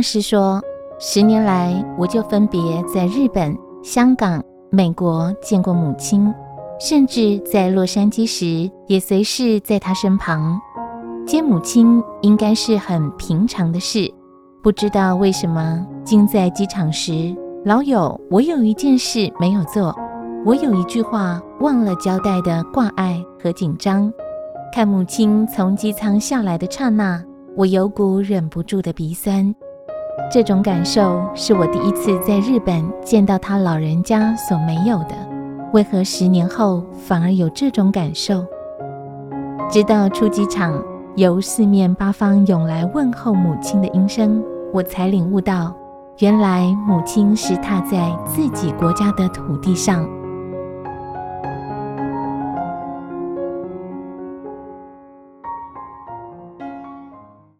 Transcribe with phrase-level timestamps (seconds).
[0.00, 0.60] 师说，
[0.98, 2.60] 十年来我就分别
[2.92, 6.32] 在日本、香港、美国见过母亲，
[6.78, 10.60] 甚至在洛杉矶时也随侍在她身旁。
[11.26, 14.12] 见母亲应该是很平常的事，
[14.62, 19.94] 不知道为什么，经在机场时，老友，我有一件事没有做，
[20.44, 24.12] 我有一句话忘了交代的挂碍和紧张。
[24.72, 27.22] 看母亲从机舱下来的刹那，
[27.56, 29.54] 我有股忍不住的鼻酸。
[30.32, 35.16] 这种感受是我第一次在日本见到他老人家所没有的。
[35.72, 38.44] 为何十年后反而有这种感受？
[39.68, 40.80] 直到出机场，
[41.16, 44.40] 由四面八方涌来问候母亲的音声，
[44.72, 45.74] 我才领悟到，
[46.18, 50.08] 原来母亲是踏在自己国家的土地上。